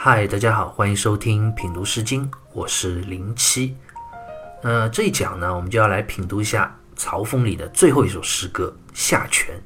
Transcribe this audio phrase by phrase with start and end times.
[0.00, 3.76] 嗨，大家好，欢迎收听品读诗经，我是零七。
[4.62, 9.56] 呃，这一讲呢，我们就要来品读一下曹风里的最后一首诗歌《下泉》。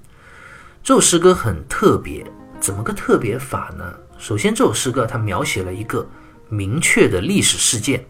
[0.82, 2.26] 这首诗歌很特别，
[2.58, 3.94] 怎么个特别法呢？
[4.16, 6.08] 首先，这首诗歌它描写了一个
[6.48, 8.02] 明确的历史事件，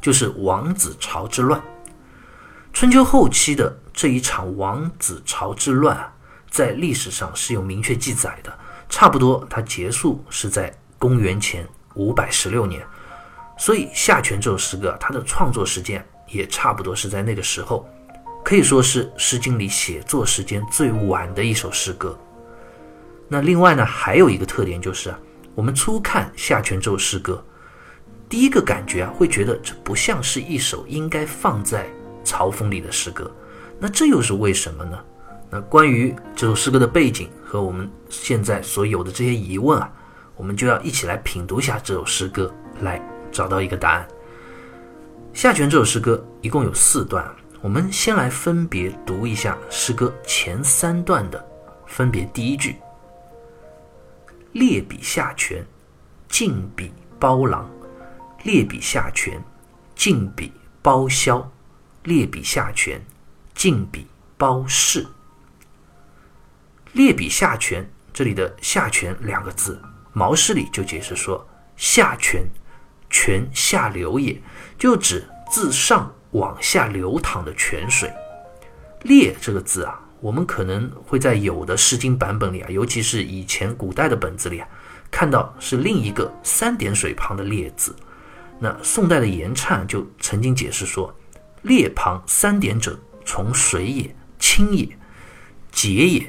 [0.00, 1.62] 就是王子朝之乱。
[2.72, 6.10] 春秋后期的这一场王子朝之乱啊，
[6.48, 8.58] 在历史上是有明确记载的，
[8.88, 12.84] 差不多它结束是在公元前五百十六年。
[13.58, 16.04] 所以《夏泉》这首诗歌，它的创作时间。
[16.28, 17.88] 也差不多是在那个时候，
[18.44, 22.18] 可以说是《诗经》里写作时间最晚的一首诗歌。
[23.28, 25.16] 那另外呢，还有一个特点就是啊，
[25.54, 27.44] 我们初看《夏泉》这首诗歌，
[28.28, 31.86] 第一个感觉啊，会觉得这不像是一首应该放在
[32.24, 33.30] 朝风里的诗歌。
[33.78, 34.98] 那这又是为什么呢？
[35.48, 39.92] 那关于这首诗歌的背景和我们现在所有的这些疑问啊，
[40.36, 43.00] 我们就要一起来品读一下这首诗歌，来
[43.32, 44.06] 找到一个答案。
[45.32, 47.26] 下泉这首诗歌一共有四段，
[47.62, 51.44] 我们先来分别读一下诗歌前三段的，
[51.86, 52.76] 分别第一句：
[54.52, 55.64] 列比下泉，
[56.28, 57.64] 尽比包郎；
[58.44, 59.42] 列比下泉，
[59.94, 61.42] 尽比包萧；
[62.04, 63.00] 列比下泉，
[63.54, 65.06] 尽比包氏。
[66.92, 69.78] 列比下泉，这里的下泉两个字，
[70.16, 72.42] 毛诗里就解释说，下泉。
[73.10, 74.40] 泉下流也，
[74.78, 78.10] 就指自上往下流淌的泉水。
[79.02, 84.66] 列这个字啊，我们可能会在有的《诗经》版本里啊，尤其是以前古代的本子里啊，
[85.10, 87.94] 看到是另一个三点水旁的列字。
[88.58, 91.14] 那宋代的严粲就曾经解释说
[91.62, 94.88] ：“列旁三点者，从水也，清也，
[95.70, 96.22] 洁也；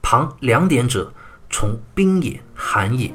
[0.00, 1.12] 旁两点者，
[1.50, 3.12] 从冰也，寒也。”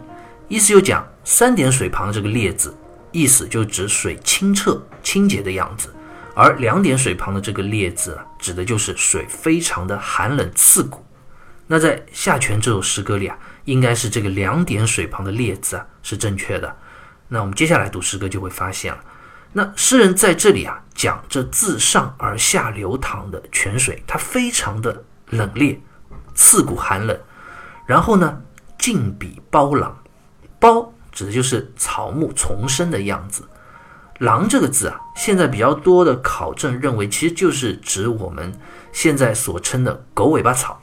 [0.51, 2.75] 意思就讲三点水旁这个列字。
[3.13, 5.93] 意思就指水清澈、清洁的样子，
[6.33, 11.05] 而两点水旁的这个“烈”字啊，指的就是水非常的寒冷刺骨。
[11.67, 16.73] 那在《下泉》这首诗歌里啊，应该是这个两点水旁的“烈”字啊是正确的。
[17.27, 18.99] 那我们接下来读诗歌就会发现了，
[19.51, 25.77] 那诗人在这里啊讲这自上而下流淌的泉水，它非常的冷冽、
[26.33, 27.19] 刺骨、寒冷。
[27.85, 28.41] 然后呢，
[28.77, 30.01] 静比包朗，
[30.61, 30.93] 包。
[31.11, 33.43] 指的就是草木丛生的样子。
[34.19, 38.53] 狼这个字啊，现在比较多的考证认为，其实就是指我们
[38.93, 40.81] 现在所称的狗尾巴草。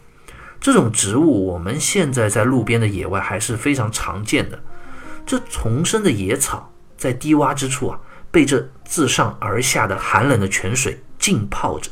[0.60, 4.60] 这种植物，我们现在在路边的野外还是非常常见的。
[5.24, 7.98] 这丛生的野草，在低洼之处啊，
[8.30, 11.90] 被这自上而下的寒冷的泉水浸泡着。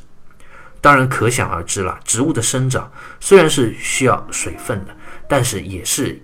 [0.82, 1.98] 当然，可想而知了。
[2.04, 4.94] 植物的生长虽然是需要水分的，
[5.26, 6.22] 但是也是。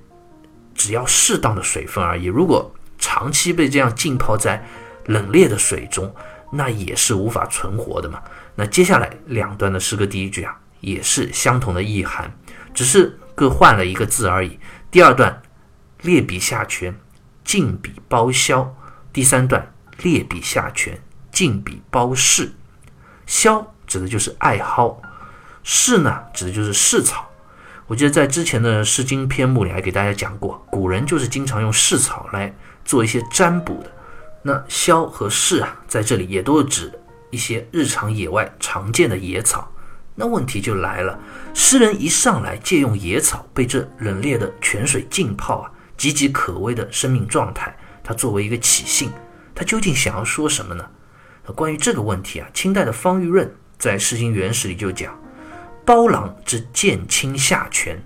[0.83, 2.25] 只要适当的水分而已。
[2.25, 4.67] 如果长期被这样浸泡在
[5.07, 6.13] 冷冽的水中，
[6.51, 8.21] 那也是无法存活的嘛。
[8.57, 12.37] 那接下来两段的诗歌第一句啊，也是相同的意涵，
[12.75, 14.59] 只是各换了一个字而已。
[14.91, 15.41] 第二段
[16.01, 16.93] 列比下泉，
[17.45, 18.75] 尽比包萧；
[19.13, 21.01] 第三段列比下泉，
[21.31, 22.51] 尽比包氏。
[23.25, 25.01] 萧指的就是艾蒿，
[25.63, 27.31] 氏呢指的就是蓍草。
[27.93, 32.51] 我记得在之前的《诗经》篇目里还给大家讲过，古人就是经常用蓍草来
[32.87, 33.93] 做一些占卜的。
[34.41, 36.99] 那萧和蓍啊，在这里也都是指
[37.29, 39.71] 一些日常野外常见的野草。
[40.15, 41.21] 那问题就来了，
[41.53, 49.13] 诗人一上来借用野草被这冷冽的泉水浸泡啊，岌岌可危的生命状态，他作为一个起兴，
[49.55, 50.83] 他究竟想要说什么呢？
[51.55, 55.15] 关于这个问题啊，清代的方玉润在《诗经原始》里就讲。
[55.85, 58.01] 包郎之见清下泉，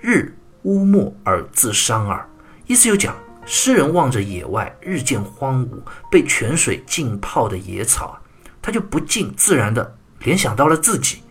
[0.00, 2.26] 日乌没而自伤耳。
[2.66, 5.80] 意思就讲，诗人望着野外日渐荒芜、
[6.10, 8.18] 被泉水浸泡的野草，
[8.62, 11.22] 他就不禁自然的联想到了自己。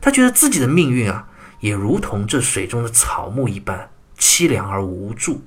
[0.00, 1.26] 他觉得自己的命运啊，
[1.60, 5.42] 也如同这水中的草木一般凄凉而无助。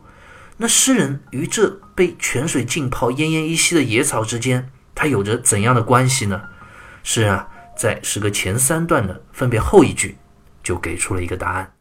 [0.58, 6.42] 那诗人与这被泉水浸泡、奄奄一息的野草之间，他有着怎样的关系呢？
[7.04, 7.48] 是啊。
[7.81, 10.16] 在诗歌前三段的分别后一句，
[10.62, 11.74] 就给出了一个答案。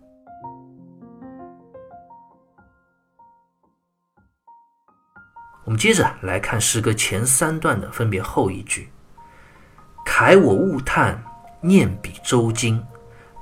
[5.62, 8.88] 我们接着来看诗歌前三段的分别后一句
[10.08, 11.23] ：“慨我物叹，
[11.61, 12.81] 念彼周经；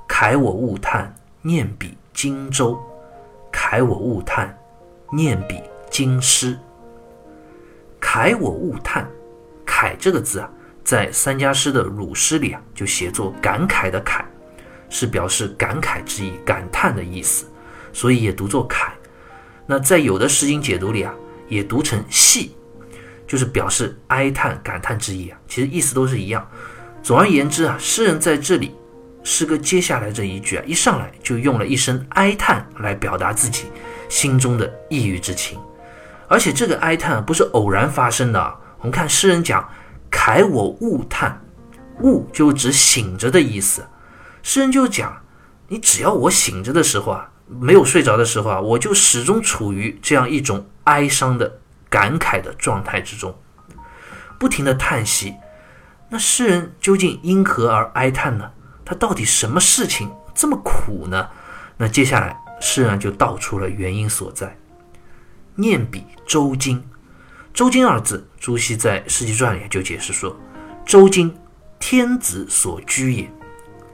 [0.05, 2.77] 慨我物叹，念彼荆州；
[3.53, 4.53] 慨我物叹，
[5.13, 6.59] 念彼京师。”
[8.01, 9.09] 慨我物叹，
[9.65, 10.51] 慨这个字啊。
[10.89, 14.23] 在三家诗的鲁诗里啊，就写作感慨的慨，
[14.89, 17.45] 是表示感慨之意、感叹的意思，
[17.93, 18.87] 所以也读作慨。
[19.67, 21.13] 那在有的诗经解读里啊，
[21.47, 22.55] 也读成细，
[23.27, 25.37] 就是表示哀叹、感叹之意啊。
[25.47, 26.49] 其实意思都是一样。
[27.03, 28.73] 总而言之啊，诗人在这里
[29.23, 33.65] 诗歌接下来这一句啊，一上来就用了一声哀叹来表达自己
[34.09, 35.59] 心中的抑郁之情，
[36.27, 38.59] 而且这个哀叹不是偶然发生的啊。
[38.79, 39.69] 我们看诗人讲
[40.29, 41.41] ：“慨我寤叹，
[41.99, 43.83] 寤就指醒着的意思。”
[44.43, 45.23] 诗人就讲
[45.67, 51.59] ：“你只要我醒着的时候啊，没有睡着的时候啊，我就始终处于这样一种哀伤的
[51.89, 53.35] 感慨的状态之中，
[54.37, 55.33] 不停的叹息。
[56.09, 58.51] 那诗人究竟因何而哀叹呢？
[58.85, 61.27] 他到底什么事情这么苦呢？
[61.77, 64.55] 那接下来诗人就道出了原因所在。
[65.55, 66.83] 念彼周经，
[67.59, 70.33] 周经二字，朱熹在《世纪传》里就解释说
[70.87, 71.37] ：“周经，
[71.77, 73.29] 天子所居也。”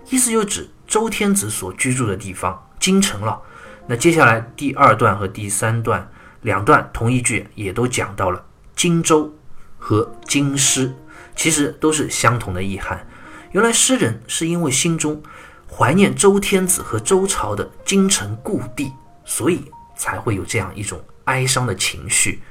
[0.07, 3.41] 意思就指周天子所居住的地方，京城了。
[3.87, 6.07] 那接下来第二段和第三段
[6.43, 8.45] 两段同一句也都讲到了
[8.75, 9.35] 荆州
[9.79, 10.93] 和京师，
[11.35, 13.07] 其实都是相同的意涵。
[13.51, 15.23] 原来诗人是因为心中
[15.67, 18.91] 怀念周天子和周朝的京城故地，
[19.25, 19.63] 所以
[19.97, 22.43] 才会有这样一种哀伤的情绪，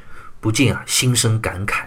[0.44, 1.84] 不禁啊心生感慨。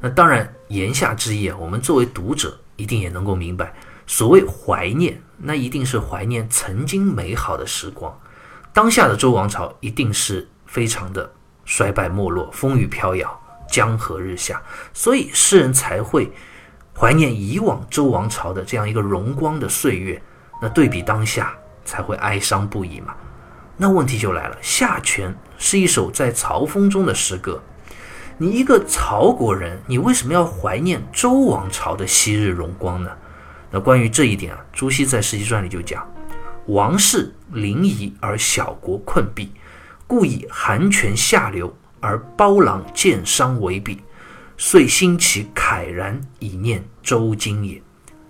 [0.00, 3.70] 那当然言下之意啊，我们作为读者一定也能够明白。
[4.06, 8.18] 所谓怀念，那一定是怀念曾经美好的时光。
[8.72, 11.30] 当下的周王朝一定是非常的
[11.66, 14.62] 衰败没落，风雨飘摇，江河日下，
[14.94, 16.32] 所以诗人才会
[16.98, 20.22] 怀念以往周王朝的这样一个荣光的岁月。
[20.62, 21.52] 那对比当下，
[21.84, 23.14] 才会哀伤不已嘛。
[23.76, 27.62] 那问题就来了，下泉是一首在曹风中的诗歌，
[28.38, 33.10] 你一个曹国人，你为什么要怀念周王朝的昔日荣光呢？
[33.70, 36.06] 那关于这一点啊，朱熹在《史记传》里就讲
[36.66, 39.48] ：“王室临沂而小国困敝，
[40.06, 44.02] 故以寒泉下流而包囊见伤为弊，
[44.56, 47.80] 遂兴其慨然以念周经也。”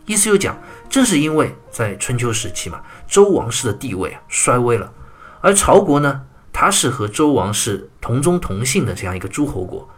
[0.05, 0.61] 意思就讲，
[0.91, 4.93] 正是因为在春秋时期嘛，周王室的地位啊衰微了，
[5.41, 6.23] 而曹国呢，
[6.63, 9.91] 他是和周王室同宗同姓的这样一个诸侯国，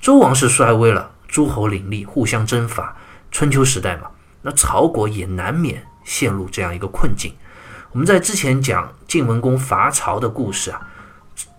[0.00, 2.96] 周王室衰微了，诸侯林立，互相征伐，
[3.30, 4.06] 春秋时代嘛。
[4.40, 7.34] 那曹国也难免陷入这样一个困境。
[7.92, 10.88] 我们在之前讲晋文公伐曹的故事啊，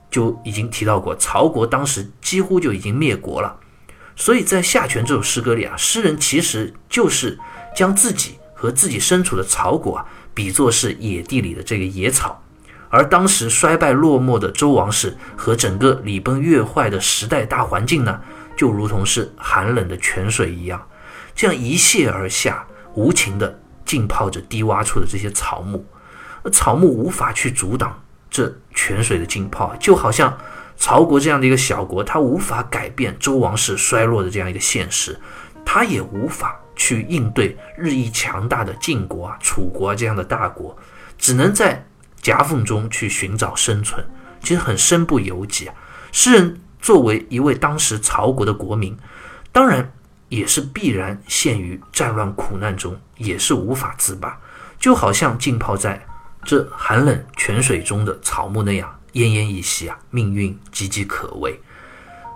[0.09, 3.59] 就已经提到过，曹国当时几乎就已经灭国了。
[4.15, 7.37] 所以在《下泉》这首诗歌里啊，诗人其实就是
[7.75, 12.41] 将自己和自己身处的曹国啊，比作是野地里的这个野草，
[12.97, 18.19] 而当时衰败落寞的周王室和整个礼崩乐坏的时代大环境呢，
[18.55, 20.83] 就如同是寒冷的泉水一样，
[21.35, 22.65] 这样一泻而下。
[22.95, 25.85] 无情地浸泡着低洼处的这些草木，
[26.41, 28.01] 而草木无法去阻挡
[28.31, 30.35] 这泉水的浸泡，就好像
[30.75, 35.15] 曹国这样的一个小国，它无法改变周王室衰落的这样一个现实，
[35.63, 40.75] 它也无法去应对日益强大的晋国啊、楚国啊这样的大国，
[41.19, 41.85] 只能在
[42.27, 44.05] 夹缝中去寻找生存，
[44.41, 45.73] 其实很身不由己啊。
[46.11, 48.97] 诗人作为一位当时曹国的国民，
[49.53, 49.89] 当然。
[50.29, 54.37] 也是必然陷于战乱苦难中，也是无法自拔，
[54.77, 56.05] 就好像浸泡在
[56.43, 61.57] 这寒冷泉水中的草木那样奄奄一息啊，命运岌岌可危。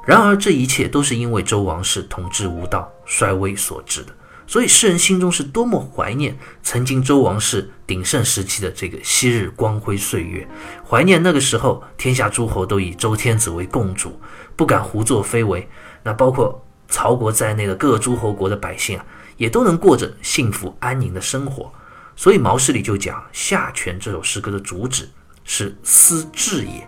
[0.07, 4.13] 然而，这一切都是因为周王室统治无道、衰微所致的。
[4.51, 10.45] 所以，世人心中是多么怀念曾经周王室鼎盛时期的这个昔日光辉岁月，
[10.85, 14.19] 怀念那个时候天下诸侯都以周天子为共主，
[14.57, 15.69] 不敢胡作非为。
[16.03, 16.61] 那包括。
[16.93, 19.05] 曹国在内的各诸侯国的百姓啊，
[19.37, 21.71] 也都能过着幸福安宁的生活。
[22.17, 25.09] 所以《毛诗》里就讲《夏权》这首诗歌的主旨
[25.45, 26.85] 是思治也，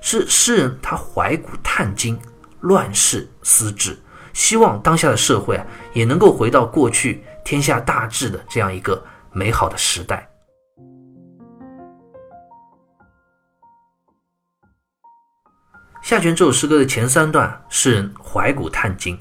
[0.00, 2.18] 是诗人他怀古叹今，
[2.60, 3.98] 乱世思治，
[4.34, 5.64] 希望当下的社会啊，
[5.94, 10.28] 也能够回到过去天下大治的这样一个美好的时代。
[16.06, 19.18] 《下泉》这首诗歌的前三段，诗人怀古叹今。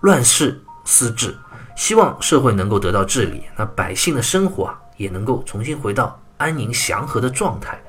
[0.00, 1.34] 乱世思治，
[1.74, 7.82] 希望社会能够得到治理，那百姓的生活啊也能够重新回到安宁祥和的状态。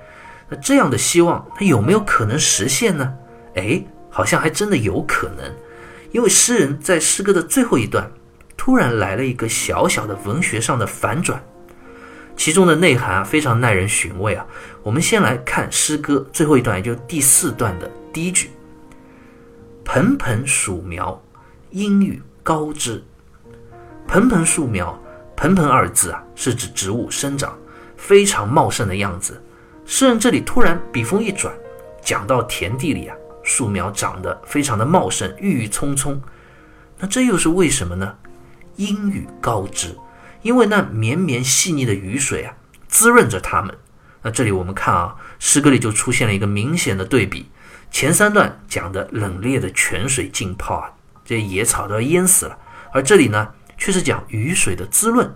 [0.47, 3.13] 那这样的希望，它有没有可能实现呢？
[3.55, 5.53] 哎，好像还真的有可能，
[6.15, 8.09] 因为诗人在诗歌的最后一段，
[8.55, 11.43] 突然来了一个小小的文学上的反转，
[12.37, 14.47] 其中的内涵啊非常耐人寻味啊。
[14.81, 18.49] 我们先来看诗歌最后一段，也就是第四段的第一句
[19.83, 21.21] ：“盆盆属苗。”
[21.71, 23.03] 阴雨高枝，
[24.07, 24.97] 盆盆树苗，
[25.35, 27.59] 盆盆二字啊，是指植物生长
[27.97, 29.43] 非常茂盛的样子。
[29.85, 31.53] 诗人这里突然笔锋一转，
[32.01, 36.21] 讲到田地里啊，树苗长得非常的茂盛，郁郁葱葱。
[36.97, 38.17] 那这又是为什么呢？
[38.75, 39.95] 阴雨高枝，
[40.41, 42.53] 因为那绵绵细腻的雨水啊，
[42.89, 43.73] 滋润着它们。
[44.23, 47.45] 那这里我们看啊，诗歌里就出现了一个明显的对比。
[47.91, 50.91] 前三段讲的冷冽的泉水浸泡啊，
[51.23, 52.57] 这野草都要淹死了，
[52.91, 53.47] 而这里呢，
[53.77, 55.31] 却是讲雨水的滋润，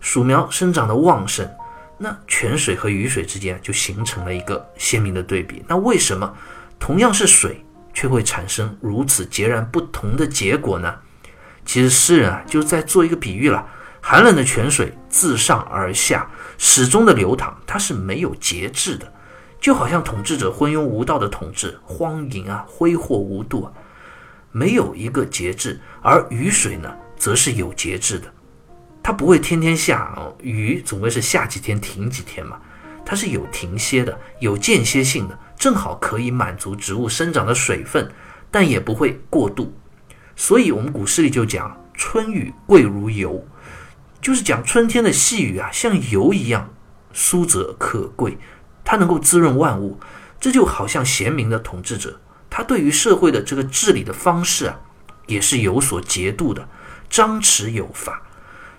[0.00, 1.48] 树苗生长的旺盛。
[1.96, 5.64] 那泉水和雨水之间就形成了一个鲜明的对比。
[5.66, 6.32] 那为什么
[6.78, 10.94] 同样是水，却会产生如此截然不同的结果呢？
[11.64, 13.66] 其实诗人啊，就是在做一个比喻了。
[14.00, 19.12] 寒冷的泉水自上而下，始终的流淌，它是没有节制的，
[19.60, 23.72] 就好像统治者昏庸无道的统治，荒淫啊，挥霍无度啊，
[24.50, 25.78] 没有一个节制。
[26.00, 28.32] 而雨水呢，则是有节制的。
[29.02, 32.58] 它不会天天下，雨总归是下几天停几天嘛，
[33.04, 38.10] 它是有停歇的，有间歇性的，正好可以满足植物生长的水分，
[38.50, 39.76] 但也不会过度。
[40.36, 43.44] 所以，我们古诗里就讲“春雨贵如油”，
[44.22, 46.72] 就是讲春天的细雨啊，像油一样
[47.12, 48.38] 酥泽可贵，
[48.84, 49.98] 它能够滋润万物。
[50.40, 54.80] 这就好像贤明的统治者，他对于社会的这个治理的方式啊，
[55.26, 56.68] 也是有所节度的，
[57.10, 58.22] 张弛有法。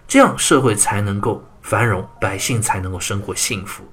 [0.07, 3.83] 这样社会才能够繁荣，百姓才能够生活幸福。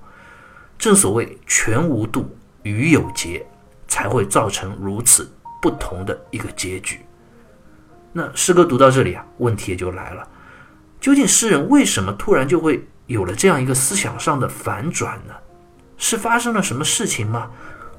[0.78, 2.38] 正所谓泉无度，
[2.70, 3.46] 与有节，
[3.86, 5.30] 才会造成如此
[5.62, 7.00] 不同的一个结局。
[8.12, 10.26] 那诗歌读到这里啊，问题也就来了：
[11.00, 15.34] 究竟诗人为什么突然就会有了这样一个思想上的反转呢？
[15.96, 17.50] 是发生了什么事情吗？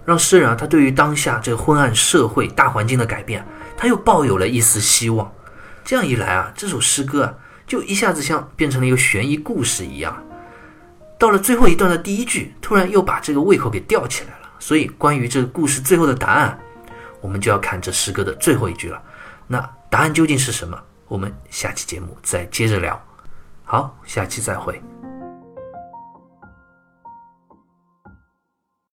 [0.05, 3.45] 让诗人啊，他对于当下这个昏暗社会大环境的改变，
[3.75, 5.31] 他又抱有了一丝希望。
[5.83, 7.33] 这样一来啊，这首诗歌啊。
[7.67, 10.23] 就一下子像变成了一个悬疑故事一样，
[11.19, 14.36] 到了最后一段的第一句，突然又把这个胃口给吊起来。
[14.59, 16.59] 所以，关于这个故事最后的答案，
[17.21, 19.01] 我们就要看这诗歌的最后一句了。
[19.47, 19.59] 那
[19.89, 20.77] 答案究竟是什么？
[21.07, 23.01] 我们下期节目再接着聊。
[23.63, 24.81] 好，下期再会。